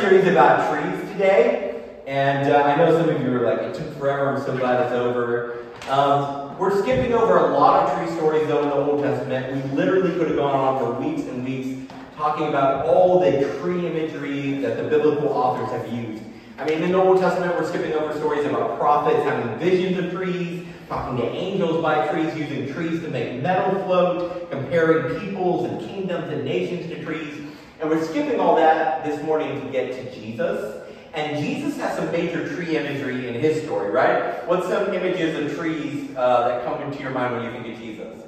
[0.00, 1.82] series about trees today.
[2.06, 4.36] And uh, I know some of you are like, it took forever.
[4.36, 5.64] I'm so glad it's over.
[5.88, 9.70] Um, we're skipping over a lot of tree stories, though, in the Old Testament.
[9.70, 13.30] We literally could have gone on for weeks and weeks talking about all the
[13.60, 16.22] tree imagery that the biblical authors have used.
[16.58, 20.12] I mean, in the Old Testament, we're skipping over stories about prophets having visions of
[20.12, 25.80] trees, talking to angels by trees, using trees to make metal float, comparing peoples and
[25.80, 27.45] kingdoms and nations to trees.
[27.80, 30.82] And we're skipping all that this morning to get to Jesus.
[31.12, 34.46] And Jesus has some major tree imagery in his story, right?
[34.46, 37.82] What's some images of trees uh, that come into your mind when you think of
[37.82, 38.22] Jesus?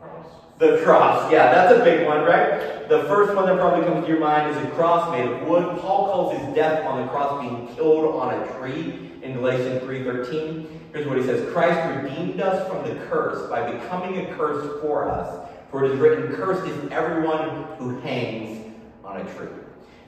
[0.00, 0.26] Cross.
[0.58, 2.88] The cross, yeah, that's a big one, right?
[2.88, 5.78] The first one that probably comes to your mind is a cross made of wood.
[5.80, 10.66] Paul calls his death on the cross being killed on a tree in Galatians 3.13.
[10.92, 11.52] Here's what he says.
[11.52, 15.48] Christ redeemed us from the curse by becoming a curse for us.
[15.70, 18.65] For it is written, Cursed is everyone who hangs
[19.16, 19.48] on a tree.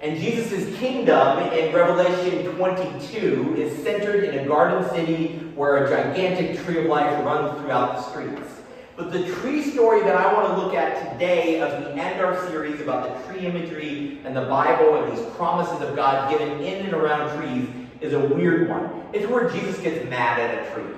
[0.01, 6.65] And Jesus' kingdom in Revelation 22 is centered in a garden city where a gigantic
[6.65, 8.49] tree of life runs throughout the streets.
[8.97, 12.47] But the tree story that I want to look at today as we end our
[12.49, 16.87] series about the tree imagery and the Bible and these promises of God given in
[16.87, 17.69] and around trees
[18.01, 19.05] is a weird one.
[19.13, 20.95] It's where Jesus gets mad at a tree.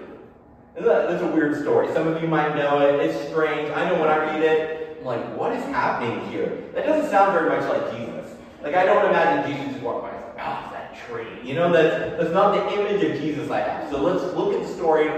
[0.78, 1.92] That's a weird story.
[1.92, 3.00] Some of you might know it.
[3.00, 3.70] It's strange.
[3.70, 6.62] I know when I read it, I'm like, what is happening here?
[6.74, 8.36] That doesn't sound very much like Jesus.
[8.62, 11.26] Like, I don't imagine Jesus walking by and like, oh, that tree.
[11.42, 13.90] You know, that's, that's not the image of Jesus I have.
[13.90, 15.08] So let's look at the story,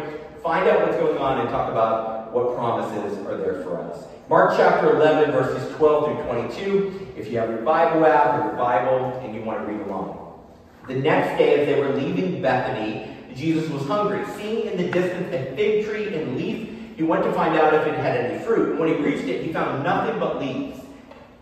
[0.40, 4.04] find out what's going on, and talk about what promises are there for us.
[4.28, 7.14] Mark chapter 11, verses 12 through 22.
[7.16, 10.40] If you have your Bible app or your Bible and you want to read along.
[10.86, 14.24] The next day, as they were leaving Bethany, Jesus was hungry.
[14.36, 17.86] Seeing in the distance a fig tree and leaf, he went to find out if
[17.86, 18.70] it had any fruit.
[18.70, 20.80] And when he reached it, he found nothing but leaves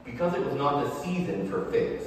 [0.04, 2.04] because it was not the season for figs.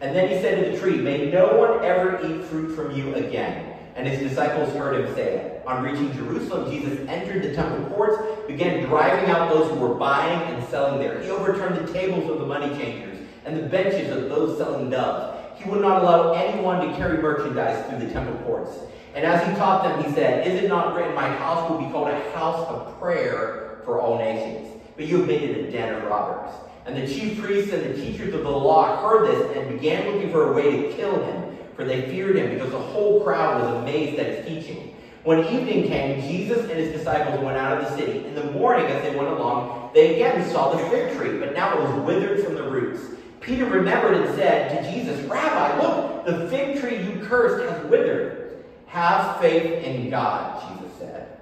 [0.00, 3.14] And then he said to the tree, May no one ever eat fruit from you
[3.14, 3.76] again.
[3.96, 5.62] And his disciples heard him say it.
[5.66, 10.54] On reaching Jerusalem, Jesus entered the temple courts, began driving out those who were buying
[10.54, 11.20] and selling there.
[11.20, 15.36] He overturned the tables of the money changers and the benches of those selling doves.
[15.62, 18.70] He would not allow anyone to carry merchandise through the temple courts.
[19.14, 21.90] And as he taught them, he said, Is it not written, My house will be
[21.90, 24.80] called a house of prayer for all nations?
[24.96, 26.54] But you have made it a den of robbers.
[26.86, 30.30] And the chief priests and the teachers of the law heard this and began looking
[30.30, 33.82] for a way to kill him, for they feared him because the whole crowd was
[33.82, 34.96] amazed at his teaching.
[35.22, 38.26] When evening came, Jesus and his disciples went out of the city.
[38.26, 41.76] In the morning, as they went along, they again saw the fig tree, but now
[41.76, 43.02] it was withered from the roots.
[43.40, 48.39] Peter remembered and said to Jesus, Rabbi, look, the fig tree you cursed has withered.
[48.90, 51.40] Have faith in God, Jesus said.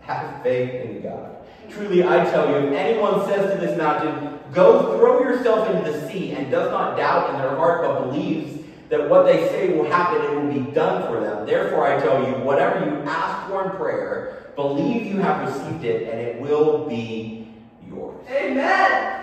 [0.00, 1.36] Have faith in God.
[1.68, 6.08] Truly, I tell you, if anyone says to this mountain, Go throw yourself into the
[6.08, 9.90] sea, and does not doubt in their heart, but believes that what they say will
[9.90, 11.44] happen, it will be done for them.
[11.44, 16.08] Therefore, I tell you, whatever you ask for in prayer, believe you have received it,
[16.08, 17.48] and it will be
[17.88, 18.24] yours.
[18.30, 19.22] Amen.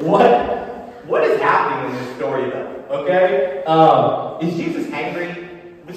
[0.00, 1.04] What?
[1.04, 2.86] What is happening in this story, though?
[2.90, 3.62] Okay?
[3.64, 4.87] Um, is Jesus?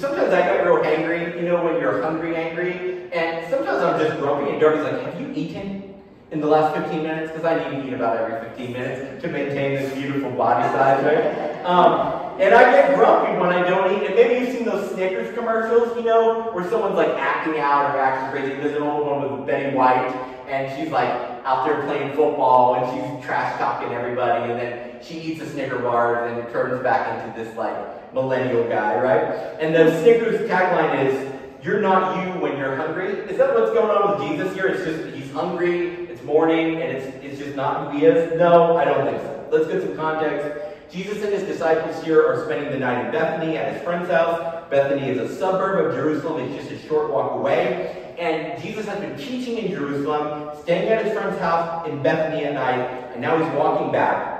[0.02, 3.08] Sometimes I get real angry, you know, when you're hungry, angry.
[3.12, 5.94] And sometimes I'm just grumpy, and Darby's like, Have you eaten
[6.32, 7.30] in the last 15 minutes?
[7.30, 11.04] Because I need to eat about every 15 minutes to maintain this beautiful body size,
[11.04, 11.64] right?
[11.64, 14.04] Um, and I get grumpy when I don't eat.
[14.08, 18.00] And maybe you've seen those Snickers commercials, you know, where someone's like acting out or
[18.00, 18.60] acting crazy.
[18.60, 20.12] There's an old one with Betty White,
[20.48, 21.10] and she's like
[21.44, 25.78] out there playing football, and she's trash talking everybody, and then she eats a Snicker
[25.78, 29.22] bar and turns back into this like millennial guy, right?
[29.60, 31.32] And the Snickers tagline is,
[31.62, 34.66] "You're not you when you're hungry." Is that what's going on with Jesus here?
[34.66, 36.08] It's just he's hungry.
[36.10, 38.38] It's morning, and it's it's just not who he is.
[38.38, 39.48] No, I don't think so.
[39.50, 40.58] Let's get some context.
[40.90, 44.64] Jesus and his disciples here are spending the night in Bethany at his friend's house.
[44.68, 46.42] Bethany is a suburb of Jerusalem.
[46.42, 48.14] It's just a short walk away.
[48.18, 52.52] And Jesus has been teaching in Jerusalem, staying at his friend's house in Bethany at
[52.52, 54.31] night, and now he's walking back.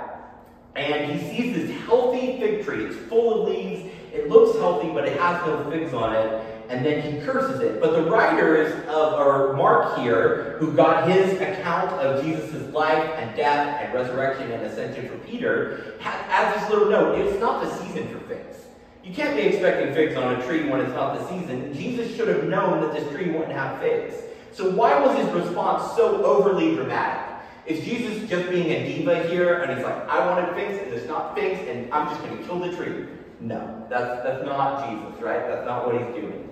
[0.75, 2.85] And he sees this healthy fig tree.
[2.85, 3.91] It's full of leaves.
[4.13, 6.45] It looks healthy, but it has no figs on it.
[6.69, 7.81] And then he curses it.
[7.81, 13.37] But the writers of or Mark here, who got his account of Jesus' life and
[13.37, 17.19] death and resurrection and ascension for Peter, adds this little note.
[17.19, 18.57] It's not the season for figs.
[19.05, 21.75] You can't be expecting figs on a tree when it's not the season.
[21.75, 24.15] Jesus should have known that this tree wouldn't have figs.
[24.53, 27.31] So why was his response so overly dramatic?
[27.67, 31.06] Is Jesus just being a diva here and he's like, I wanted figs and it's
[31.06, 33.06] not figs and I'm just going to kill the tree?
[33.41, 35.47] No, that's, that's not Jesus, right?
[35.47, 36.49] That's not what he's doing.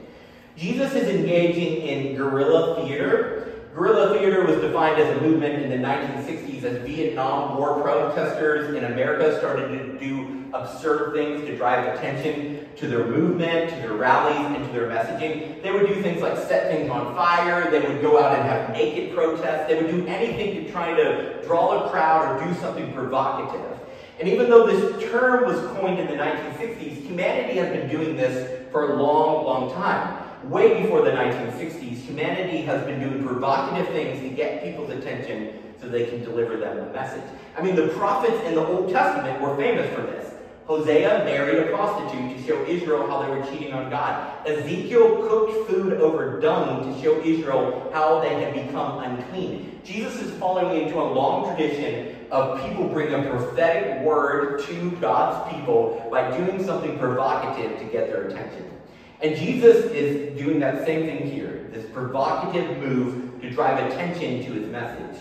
[0.56, 5.76] Jesus is engaging in guerrilla theater Guerrilla theater was defined as a movement in the
[5.76, 12.69] 1960s as Vietnam War protesters in America started to do absurd things to drive attention
[12.75, 15.62] to their movement, to their rallies, and to their messaging.
[15.62, 18.70] They would do things like set things on fire, they would go out and have
[18.70, 22.93] naked protests, they would do anything to try to draw a crowd or do something
[22.93, 23.78] provocative.
[24.19, 28.70] And even though this term was coined in the 1960s, humanity has been doing this
[28.73, 30.19] for a long, long time.
[30.44, 35.87] Way before the 1960s, humanity has been doing provocative things to get people's attention so
[35.87, 37.22] they can deliver them a message.
[37.58, 40.32] I mean, the prophets in the Old Testament were famous for this.
[40.64, 44.46] Hosea married a prostitute to show Israel how they were cheating on God.
[44.46, 49.81] Ezekiel cooked food over dung to show Israel how they had become unclean.
[49.84, 55.54] Jesus is following into a long tradition of people bringing a prophetic word to God's
[55.54, 58.79] people by doing something provocative to get their attention.
[59.22, 64.52] And Jesus is doing that same thing here, this provocative move to drive attention to
[64.52, 65.20] his message.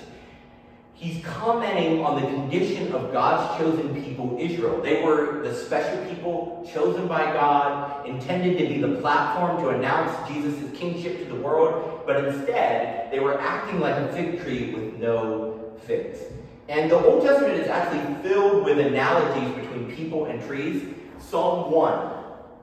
[0.93, 4.81] He's commenting on the condition of God's chosen people, Israel.
[4.81, 10.29] They were the special people chosen by God, intended to be the platform to announce
[10.29, 14.95] Jesus' kingship to the world, but instead, they were acting like a fig tree with
[14.95, 16.19] no figs.
[16.67, 20.93] And the Old Testament is actually filled with analogies between people and trees.
[21.17, 22.18] Psalm 1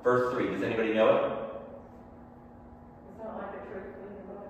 [0.06, 0.50] Verse 3.
[0.52, 1.32] Does anybody know it?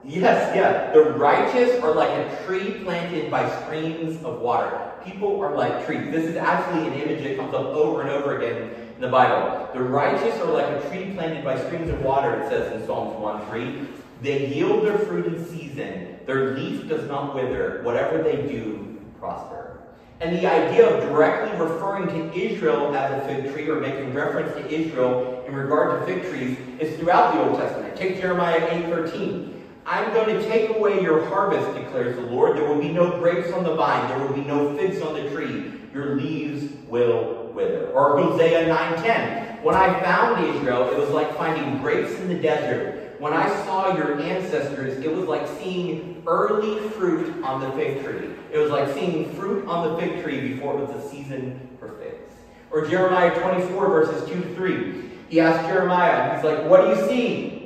[0.04, 0.92] Yes, yeah.
[0.92, 4.92] The righteous are like a tree planted by streams of water.
[5.02, 6.10] People are like trees.
[6.10, 9.70] This is actually an image that comes up over and over again in the Bible.
[9.72, 13.18] The righteous are like a tree planted by streams of water, it says in Psalms
[13.18, 13.88] 1 3.
[14.20, 17.80] They yield their fruit in season, their leaf does not wither.
[17.82, 19.80] Whatever they do, prosper.
[20.20, 24.52] And the idea of directly referring to Israel as a fig tree or making reference
[24.54, 27.96] to Israel in regard to fig trees is throughout the Old Testament.
[27.96, 29.52] Take Jeremiah 8:13.
[29.86, 32.56] I'm going to take away your harvest, declares the Lord.
[32.56, 34.08] There will be no grapes on the vine.
[34.08, 35.80] There will be no figs on the tree.
[35.94, 37.86] Your leaves will wither.
[37.92, 39.62] Or Hosea 9:10.
[39.62, 43.14] When I found Israel, it was like finding grapes in the desert.
[43.20, 48.30] When I saw your ancestors, it was like seeing early fruit on the fig tree.
[48.52, 51.92] It was like seeing fruit on the fig tree before it was the season for
[51.92, 52.32] figs.
[52.70, 55.15] Or Jeremiah 24, verses 2 to 3.
[55.28, 57.56] He asked Jeremiah, he's like, What do you see?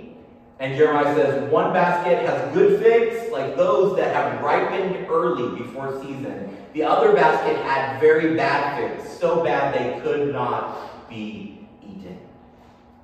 [0.60, 6.00] And Jeremiah says, One basket has good figs, like those that have ripened early before
[6.02, 6.56] season.
[6.72, 12.18] The other basket had very bad figs, so bad they could not be eaten.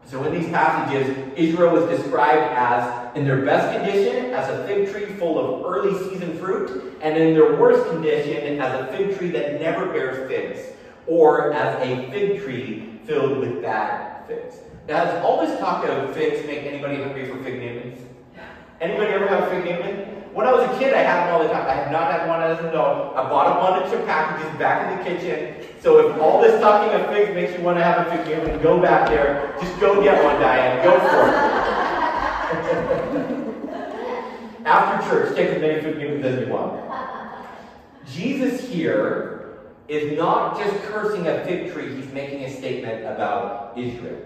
[0.05, 4.93] so in these passages, Israel was described as, in their best condition, as a fig
[4.93, 9.31] tree full of early season fruit, and in their worst condition, as a fig tree
[9.31, 10.77] that never bears figs,
[11.07, 14.57] or as a fig tree filled with bad figs.
[14.89, 18.01] Now, does all this talk of figs make anybody hungry for fig Newtons?
[18.81, 20.13] Anybody ever have a fig Newton?
[20.33, 21.67] When I was a kid, I had them all the time.
[21.67, 23.17] I have not had one as an adult.
[23.17, 25.57] I bought a bunch of packages back in the kitchen.
[25.81, 28.63] So if all this talking of figs makes you want to have a fig Newton,
[28.63, 29.57] go back there.
[29.61, 30.85] Just go get one, Diane.
[30.85, 31.57] Go for it.
[34.67, 36.83] After church, take as many fig Newtons as you want.
[38.07, 39.36] Jesus here
[39.89, 44.23] is not just cursing a fig tree, he's making a statement about Israel.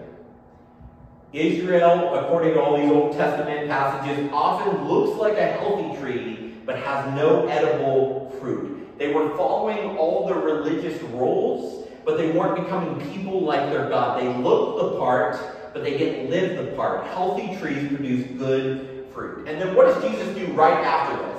[1.33, 6.77] Israel, according to all these Old Testament passages, often looks like a healthy tree, but
[6.79, 8.97] has no edible fruit.
[8.97, 14.21] They were following all the religious rules, but they weren't becoming people like their God.
[14.21, 15.37] They looked the part,
[15.73, 17.05] but they didn't live the part.
[17.07, 19.47] Healthy trees produce good fruit.
[19.47, 21.30] And then what does Jesus do right after this?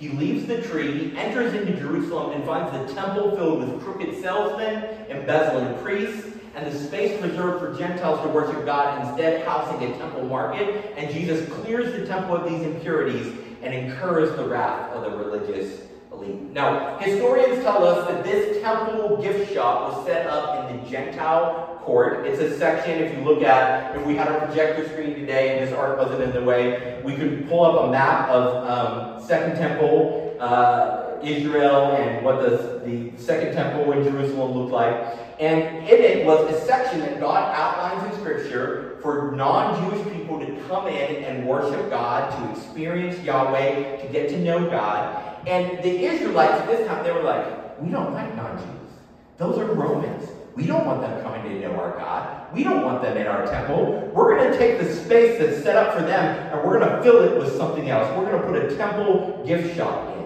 [0.00, 4.18] He leaves the tree, he enters into Jerusalem, and finds the temple filled with crooked
[4.22, 9.98] salesmen, embezzling priests, and the space reserved for Gentiles to worship God, instead housing a
[9.98, 10.94] temple market.
[10.96, 13.30] And Jesus clears the temple of these impurities
[13.60, 16.40] and incurs the wrath of the religious elite.
[16.54, 20.59] Now, historians tell us that this temple gift shop was set up
[20.90, 22.26] Gentile court.
[22.26, 25.66] It's a section, if you look at, if we had a projector screen today and
[25.66, 29.56] this art wasn't in the way, we could pull up a map of um, Second
[29.56, 35.18] Temple, uh, Israel, and what the, the Second Temple in Jerusalem looked like.
[35.38, 40.38] And in it was a section that God outlines in Scripture for non Jewish people
[40.38, 45.46] to come in and worship God, to experience Yahweh, to get to know God.
[45.46, 48.90] And the Israelites at this time, they were like, we don't like non Jews.
[49.38, 50.28] Those are Romans.
[50.56, 52.52] We don't want them coming to know our God.
[52.54, 54.10] We don't want them in our temple.
[54.12, 57.02] We're going to take the space that's set up for them and we're going to
[57.02, 58.08] fill it with something else.
[58.16, 60.20] We're going to put a temple gift shop in.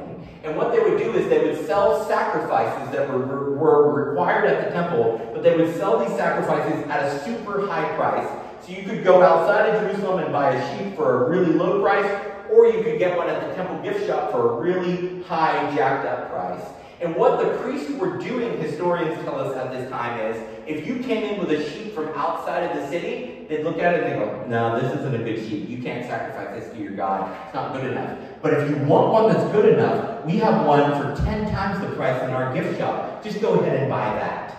[0.45, 4.65] And what they would do is they would sell sacrifices that were, were required at
[4.65, 8.29] the temple, but they would sell these sacrifices at a super high price.
[8.65, 11.81] So you could go outside of Jerusalem and buy a sheep for a really low
[11.81, 12.11] price,
[12.51, 16.07] or you could get one at the temple gift shop for a really high, jacked
[16.07, 16.63] up price.
[17.05, 21.01] And what the priests were doing, historians tell us at this time, is if you
[21.01, 24.21] came in with a sheep from outside of the city, they'd look at it and
[24.21, 25.69] go, no, this isn't a good sheep.
[25.69, 27.31] You can't sacrifice this to your God.
[27.45, 28.19] It's not good enough.
[28.41, 31.95] But if you want one that's good enough, we have one for 10 times the
[31.95, 33.23] price in our gift shop.
[33.23, 34.57] Just go ahead and buy that.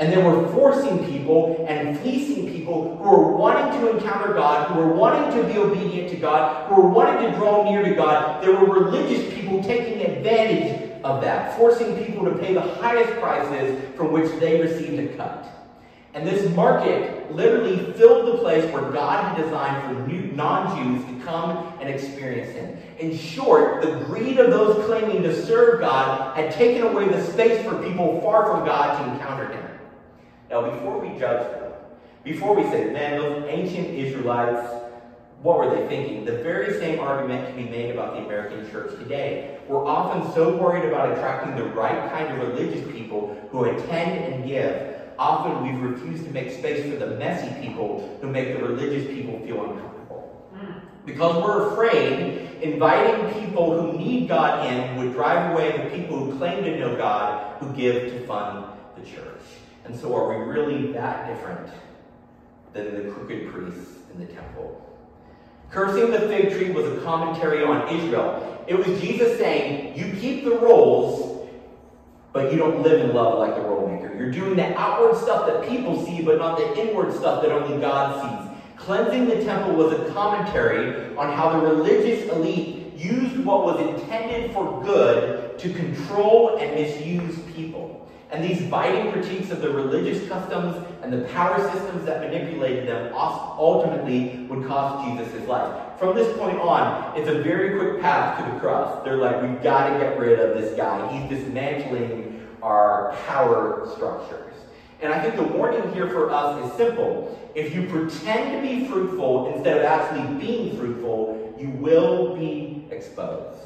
[0.00, 4.80] And they were forcing people and fleecing people who were wanting to encounter God, who
[4.80, 8.42] were wanting to be obedient to God, who were wanting to draw near to God.
[8.42, 13.78] There were religious people taking advantage of that, forcing people to pay the highest prices
[13.94, 15.46] from which they received a cut.
[16.14, 21.24] And this market literally filled the place where God had designed for non Jews to
[21.24, 22.78] come and experience Him.
[22.98, 27.64] In short, the greed of those claiming to serve God had taken away the space
[27.66, 29.64] for people far from God to encounter Him.
[30.50, 31.72] Now, before we judge them,
[32.22, 34.83] before we say, man, those ancient Israelites,
[35.44, 36.24] what were they thinking?
[36.24, 39.58] The very same argument can be made about the American church today.
[39.68, 44.46] We're often so worried about attracting the right kind of religious people who attend and
[44.46, 45.02] give.
[45.18, 49.38] Often we've refused to make space for the messy people who make the religious people
[49.40, 50.50] feel uncomfortable.
[51.04, 56.38] Because we're afraid inviting people who need God in would drive away the people who
[56.38, 58.64] claim to know God who give to fund
[58.96, 59.42] the church.
[59.84, 61.68] And so are we really that different
[62.72, 64.83] than the crooked priests in the temple?
[65.74, 68.64] Cursing the fig tree was a commentary on Israel.
[68.68, 71.48] It was Jesus saying, You keep the rules,
[72.32, 74.16] but you don't live in love like the world maker.
[74.16, 77.80] You're doing the outward stuff that people see, but not the inward stuff that only
[77.80, 78.56] God sees.
[78.76, 84.52] Cleansing the temple was a commentary on how the religious elite used what was intended
[84.52, 87.93] for good to control and misuse people.
[88.34, 93.14] And these biting critiques of the religious customs and the power systems that manipulated them
[93.14, 95.96] ultimately would cost Jesus his life.
[96.00, 99.04] From this point on, it's a very quick path to the cross.
[99.04, 101.16] They're like, we've got to get rid of this guy.
[101.16, 104.54] He's dismantling our power structures.
[105.00, 107.38] And I think the warning here for us is simple.
[107.54, 113.63] If you pretend to be fruitful instead of actually being fruitful, you will be exposed.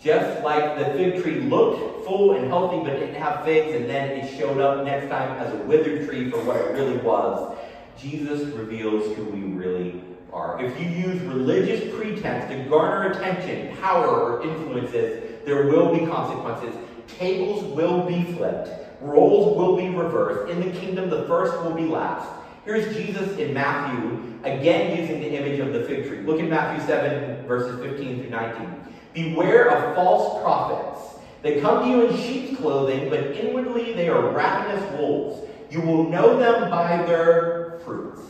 [0.00, 4.10] Just like the fig tree looked full and healthy but didn't have figs, and then
[4.10, 7.56] it showed up next time as a withered tree for what it really was,
[7.98, 10.00] Jesus reveals who we really
[10.32, 10.62] are.
[10.62, 16.76] If you use religious pretense to garner attention, power, or influences, there will be consequences.
[17.18, 20.48] Tables will be flipped, roles will be reversed.
[20.52, 22.28] In the kingdom, the first will be last.
[22.64, 26.20] Here's Jesus in Matthew, again using the image of the fig tree.
[26.20, 28.84] Look at Matthew 7, verses 15 through 19.
[29.14, 31.18] Beware of false prophets.
[31.42, 35.48] They come to you in sheep's clothing, but inwardly they are ravenous wolves.
[35.70, 38.20] You will know them by their fruits.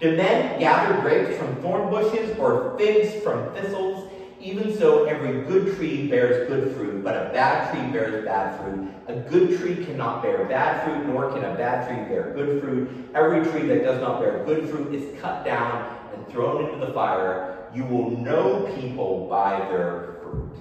[0.00, 4.10] Do men gather grapes from thorn bushes or figs from thistles?
[4.40, 8.90] Even so, every good tree bears good fruit, but a bad tree bears bad fruit.
[9.06, 13.08] A good tree cannot bear bad fruit, nor can a bad tree bear good fruit.
[13.14, 16.92] Every tree that does not bear good fruit is cut down and thrown into the
[16.92, 17.53] fire.
[17.74, 20.56] You will know people by their fruit.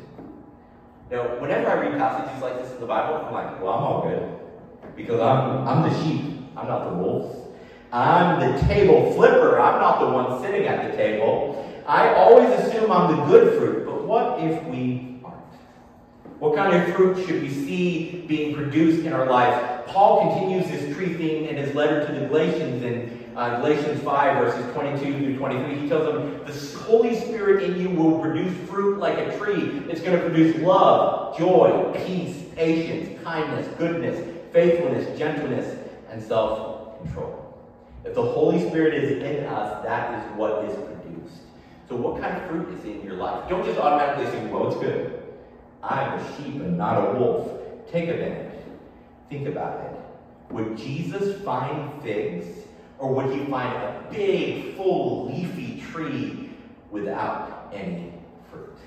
[1.12, 4.01] Now, whenever I read passages like this in the Bible, I'm like, well, I'm all
[4.01, 4.96] good.
[4.96, 6.22] Because I'm, I'm the sheep,
[6.58, 7.39] I'm not the wolves.
[7.91, 11.60] I'm the table flipper, I'm not the one sitting at the table.
[11.88, 15.38] I always assume I'm the good fruit, but what if we aren't?
[16.39, 19.84] What kind of fruit should we see being produced in our lives?
[19.91, 24.37] Paul continues this tree theme in his letter to the Galatians in uh, Galatians 5,
[24.37, 28.99] verses 22 through 23, he tells them, The Holy Spirit in you will produce fruit
[28.99, 29.83] like a tree.
[29.89, 35.77] It's going to produce love, joy, peace, patience, kindness, goodness, faithfulness, gentleness,
[36.09, 37.39] and self control.
[38.05, 41.41] If the Holy Spirit is in us, that is what is produced.
[41.89, 43.49] So, what kind of fruit is in your life?
[43.49, 45.23] Don't just automatically say, Well, it's good.
[45.81, 47.51] I'm a sheep and not a wolf.
[47.91, 48.63] Take a minute.
[49.29, 50.53] Think about it.
[50.53, 52.62] Would Jesus find figs
[53.03, 56.50] or would he find a big, full, leafy tree
[56.89, 58.13] without any
[58.50, 58.77] fruit?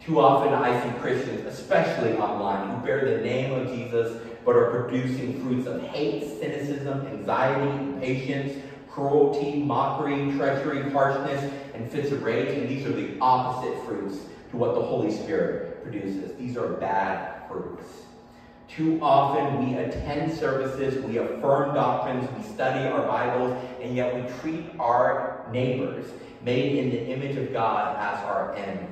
[0.00, 4.70] Too often I see Christians, especially online, who bear the name of Jesus but are
[4.70, 12.56] producing fruits of hate, cynicism, anxiety, impatience, cruelty, mockery, treachery, harshness, and fits of rage.
[12.56, 14.16] And these are the opposite fruits
[14.50, 16.34] to what the Holy Spirit produces.
[16.38, 17.84] These are bad fruits.
[18.68, 24.28] Too often we attend services, we affirm doctrines, we study our Bibles, and yet we
[24.40, 26.10] treat our neighbors,
[26.42, 28.88] made in the image of God, as our enemies.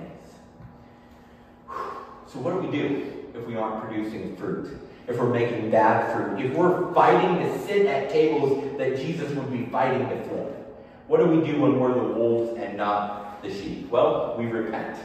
[2.26, 4.78] So, what do we do if we aren't producing fruit?
[5.08, 6.44] If we're making bad fruit?
[6.44, 10.62] If we're fighting to sit at tables that Jesus would be fighting to flip?
[11.08, 13.90] What do we do when we're the wolves and not the sheep?
[13.90, 14.98] Well, we repent.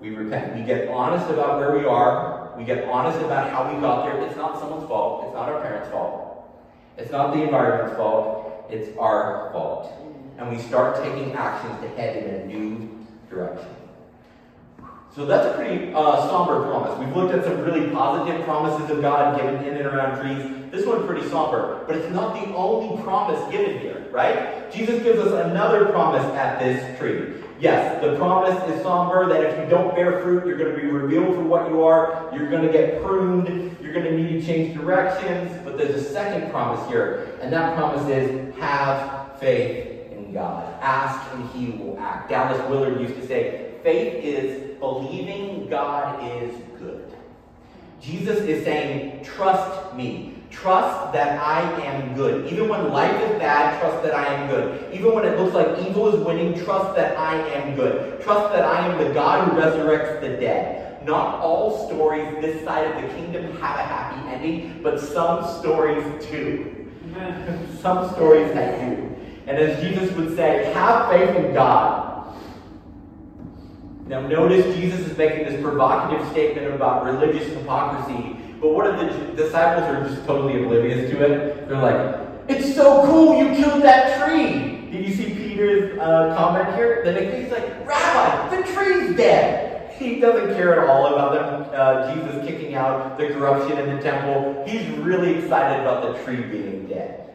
[0.00, 0.56] We repent.
[0.56, 2.35] We get honest about where we are.
[2.56, 4.20] We get honest about how we got there.
[4.26, 5.24] It's not someone's fault.
[5.24, 6.48] It's not our parents' fault.
[6.96, 8.66] It's not the environment's fault.
[8.70, 9.92] It's our fault.
[10.38, 13.68] And we start taking actions to head in a new direction.
[15.14, 16.98] So that's a pretty uh, somber promise.
[16.98, 20.70] We've looked at some really positive promises of God given in and around trees.
[20.70, 24.70] This one's pretty somber, but it's not the only promise given here, right?
[24.70, 27.42] Jesus gives us another promise at this tree.
[27.58, 30.86] Yes, the promise is somber that if you don't bear fruit, you're going to be
[30.88, 32.30] revealed for what you are.
[32.34, 33.76] You're going to get pruned.
[33.80, 35.58] You're going to need to change directions.
[35.64, 40.70] But there's a second promise here, and that promise is have faith in God.
[40.82, 42.28] Ask and he will act.
[42.28, 47.10] Dallas Willard used to say, faith is believing God is good.
[48.02, 50.35] Jesus is saying, trust me.
[50.60, 52.50] Trust that I am good.
[52.50, 54.92] Even when life is bad, trust that I am good.
[54.92, 58.22] Even when it looks like evil is winning, trust that I am good.
[58.22, 61.04] Trust that I am the God who resurrects the dead.
[61.04, 66.02] Not all stories this side of the kingdom have a happy ending, but some stories
[66.30, 66.88] do.
[67.80, 69.14] some stories that do.
[69.46, 72.34] And as Jesus would say, have faith in God.
[74.08, 79.42] Now, notice Jesus is making this provocative statement about religious hypocrisy but what if the
[79.42, 81.68] disciples are just totally oblivious to it?
[81.68, 84.88] They're like, it's so cool you killed that tree.
[84.90, 87.02] Did you see Peter's uh, comment here?
[87.04, 89.94] The next he's like, Rabbi, the tree's dead.
[89.98, 94.02] He doesn't care at all about them, uh, Jesus kicking out the corruption in the
[94.02, 94.64] temple.
[94.66, 97.30] He's really excited about the tree being dead.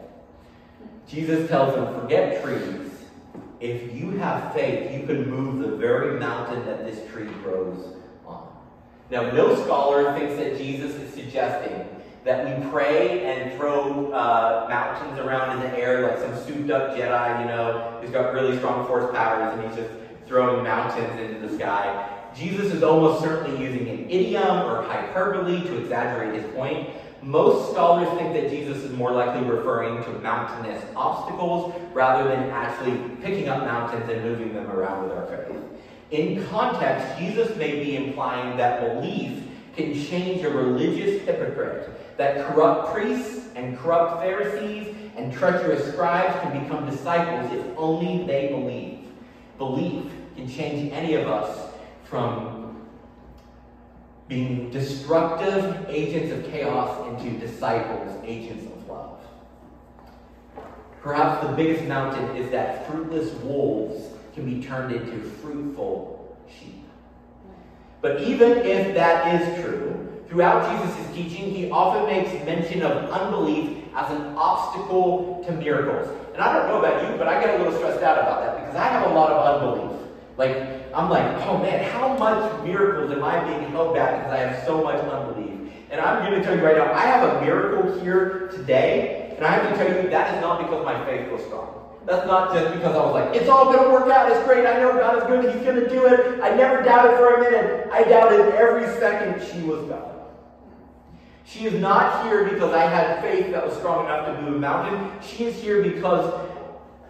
[1.08, 2.90] Jesus tells them, forget trees.
[3.60, 7.96] If you have faith, you can move the very mountain that this tree grows
[9.12, 11.86] now, no scholar thinks that Jesus is suggesting
[12.24, 16.96] that we pray and throw uh, mountains around in the air like some souped up
[16.96, 19.90] Jedi, you know, who's got really strong force powers and he's just
[20.26, 22.08] throwing mountains into the sky.
[22.34, 26.88] Jesus is almost certainly using an idiom or hyperbole to exaggerate his point.
[27.20, 32.96] Most scholars think that Jesus is more likely referring to mountainous obstacles rather than actually
[33.20, 35.62] picking up mountains and moving them around with our faith.
[36.12, 39.44] In context, Jesus may be implying that belief
[39.74, 46.62] can change a religious hypocrite, that corrupt priests and corrupt Pharisees and treacherous scribes can
[46.62, 49.10] become disciples if only they believe.
[49.56, 51.72] Belief can change any of us
[52.04, 52.86] from
[54.28, 59.20] being destructive agents of chaos into disciples, agents of love.
[61.00, 66.84] Perhaps the biggest mountain is that fruitless wolves can be turned into fruitful sheep.
[68.00, 73.84] But even if that is true, throughout Jesus' teaching, he often makes mention of unbelief
[73.94, 76.08] as an obstacle to miracles.
[76.32, 78.60] And I don't know about you, but I get a little stressed out about that
[78.60, 80.08] because I have a lot of unbelief.
[80.38, 84.38] Like, I'm like, oh man, how much miracles am I being held back because I
[84.38, 85.70] have so much unbelief?
[85.90, 89.44] And I'm going to tell you right now, I have a miracle here today, and
[89.44, 91.81] I have to tell you that is not because my faith was strong.
[92.06, 94.30] That's not just because I was like, it's all going to work out.
[94.30, 94.66] It's great.
[94.66, 95.54] I know God is good.
[95.54, 96.40] He's going to do it.
[96.42, 97.88] I never doubted for a minute.
[97.92, 100.12] I doubted every second she was God.
[101.44, 104.58] She is not here because I had faith that was strong enough to move a
[104.58, 105.20] mountain.
[105.20, 106.32] She is here because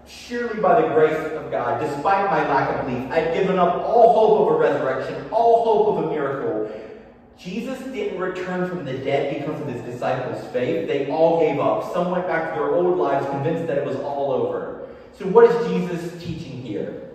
[0.07, 4.15] surely by the grace of God, despite my lack of belief, I'd given up all
[4.15, 6.71] hope of a resurrection, all hope of a miracle.
[7.39, 10.87] Jesus didn't return from the dead because of his disciples' faith.
[10.87, 11.93] They all gave up.
[11.93, 14.82] Some went back to their old lives convinced that it was all over.
[15.19, 17.11] So, what is Jesus teaching here?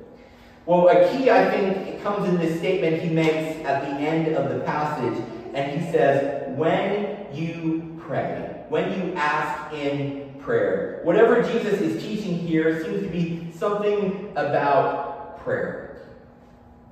[0.66, 4.54] Well, a key, I think, comes in this statement he makes at the end of
[4.54, 11.02] the passage, and he says, When you pray, when you ask in prayer.
[11.04, 16.08] Whatever Jesus is teaching here seems to be something about prayer.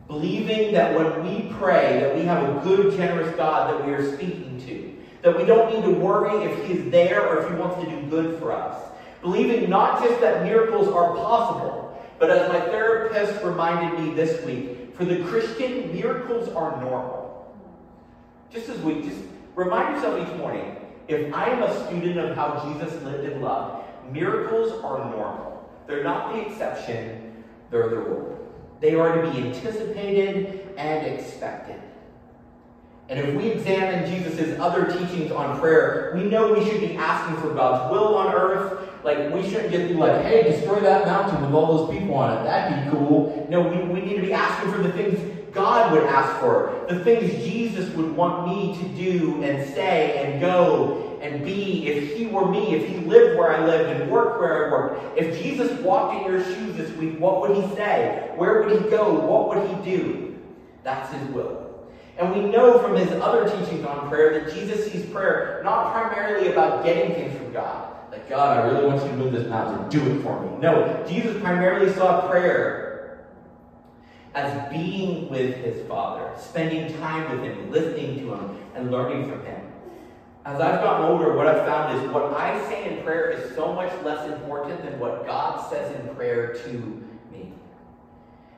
[0.07, 4.13] Believing that when we pray, that we have a good, generous God that we are
[4.15, 4.95] speaking to.
[5.21, 8.01] That we don't need to worry if He's there or if He wants to do
[8.09, 8.94] good for us
[9.25, 14.95] believing not just that miracles are possible, but as my therapist reminded me this week,
[14.95, 17.55] for the Christian, miracles are normal.
[18.51, 19.21] Just as we just
[19.55, 23.83] remind yourself each morning, if I am a student of how Jesus lived and loved,
[24.11, 25.67] miracles are normal.
[25.87, 28.31] They're not the exception, they're the rule.
[28.79, 31.81] They are to be anticipated and expected.
[33.07, 37.37] And if we examine Jesus' other teachings on prayer, we know we should be asking
[37.37, 38.89] for God's will on earth.
[39.03, 42.35] Like, we shouldn't just be like, hey, destroy that mountain with all those people on
[42.35, 42.43] it.
[42.43, 43.45] That'd be cool.
[43.49, 45.19] No, we, we need to be asking for the things
[45.53, 50.41] God would ask for, the things Jesus would want me to do and say and
[50.41, 54.39] go and be if he were me, if he lived where I lived and worked
[54.39, 55.17] where I worked.
[55.17, 58.31] If Jesus walked in your shoes this week, what would he say?
[58.35, 59.13] Where would he go?
[59.13, 60.35] What would he do?
[60.83, 61.64] That's his will.
[62.17, 66.51] And we know from his other teachings on prayer that Jesus sees prayer not primarily
[66.51, 67.91] about getting things from God.
[68.11, 69.89] Like, God, I really want you to move this mountain.
[69.89, 70.57] Do it for me.
[70.59, 73.25] No, Jesus primarily saw prayer
[74.33, 79.45] as being with his Father, spending time with him, listening to him, and learning from
[79.45, 79.61] him.
[80.45, 83.73] As I've gotten older, what I've found is what I say in prayer is so
[83.73, 87.03] much less important than what God says in prayer to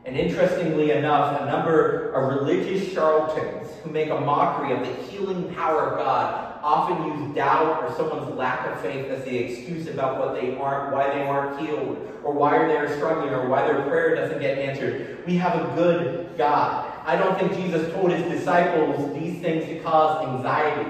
[0.08, 5.54] and interestingly enough, a number of religious charlatans who make a mockery of the healing
[5.54, 10.18] power of God often use doubt or someone's lack of faith as the excuse about
[10.18, 14.16] what they aren't, why they aren't healed, or why they're struggling, or why their prayer
[14.16, 15.26] doesn't get answered.
[15.28, 16.90] We have a good God.
[17.06, 20.90] I don't think Jesus told his disciples these things to cause anxiety.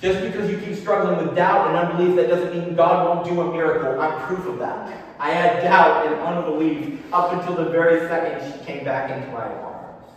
[0.00, 3.40] Just because you keep struggling with doubt and unbelief, that doesn't mean God won't do
[3.40, 4.00] a miracle.
[4.00, 5.04] I'm proof of that.
[5.18, 9.44] I had doubt and unbelief up until the very second she came back into my
[9.44, 10.08] arms.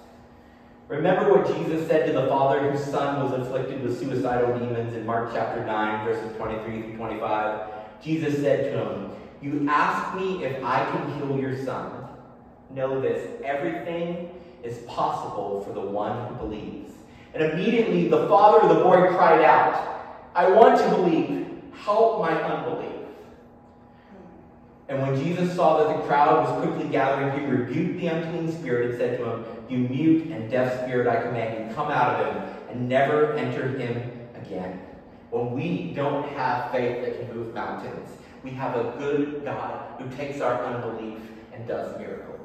[0.87, 5.05] Remember what Jesus said to the father whose son was afflicted with suicidal demons in
[5.05, 7.69] Mark chapter 9, verses 23 through 25?
[8.01, 9.11] Jesus said to him,
[9.41, 12.07] You ask me if I can heal your son.
[12.69, 14.29] Know this everything
[14.63, 16.93] is possible for the one who believes.
[17.37, 21.45] And immediately the father of the boy cried out, I want to believe.
[21.75, 22.95] Help my unbelief.
[24.89, 28.89] And when Jesus saw that the crowd was quickly gathering, he rebuked the unclean spirit
[28.89, 32.35] and said to him, You mute and deaf spirit, I command you, come out of
[32.35, 34.79] him, and never enter him again.
[35.29, 38.09] When we don't have faith that can move mountains,
[38.43, 41.19] we have a good God who takes our unbelief
[41.53, 42.36] and does miracles.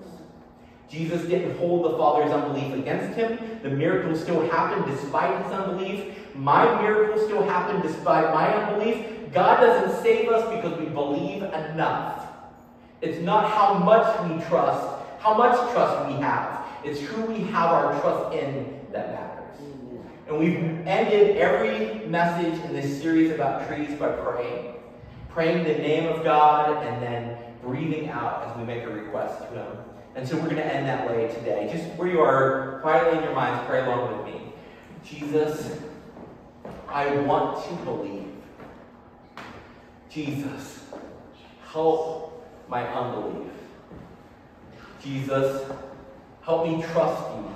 [0.93, 3.39] Jesus didn't hold the Father's unbelief against him.
[3.63, 6.05] The miracle still happened despite his unbelief.
[6.35, 9.33] My miracle still happened despite my unbelief.
[9.33, 12.27] God doesn't save us because we believe enough.
[13.01, 14.87] It's not how much we trust,
[15.19, 16.67] how much trust we have.
[16.85, 19.61] It's who we have our trust in that matters.
[20.29, 24.75] And we've ended every message in this series about trees by praying.
[25.31, 29.47] Praying the name of God and then breathing out as we make a request to
[29.55, 29.92] Him.
[30.15, 31.71] And so we're going to end that way today.
[31.73, 34.53] Just where you are, quietly in your minds, pray along with me.
[35.05, 35.79] Jesus,
[36.89, 38.29] I want to believe.
[40.11, 40.85] Jesus,
[41.71, 43.51] help my unbelief.
[45.03, 45.67] Jesus,
[46.43, 47.55] help me trust you.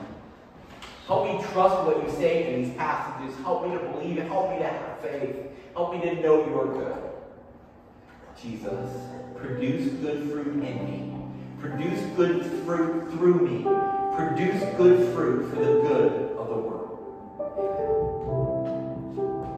[1.07, 3.37] Help me trust what you say in these passages.
[3.42, 4.19] Help me to believe.
[4.25, 5.37] Help me to have faith.
[5.75, 6.97] Help me to know you're good.
[8.42, 8.90] Jesus,
[9.37, 11.15] produce good fruit in me.
[11.70, 13.62] Produce good fruit through me.
[14.14, 18.06] Produce good fruit for the good of the world.